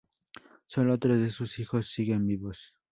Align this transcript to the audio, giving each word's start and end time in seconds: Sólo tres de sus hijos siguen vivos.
Sólo 0.65 0.97
tres 0.97 1.21
de 1.21 1.29
sus 1.29 1.59
hijos 1.59 1.91
siguen 1.91 2.25
vivos. 2.25 2.73